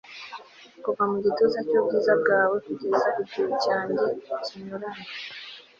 kuva 0.83 1.03
mu 1.11 1.17
gituza 1.25 1.59
cyubwiza 1.69 2.13
bwawe 2.21 2.55
kugeza 2.65 3.07
igihe 3.21 3.45
cyanjye 3.63 4.05
kinyuranye 4.45 5.07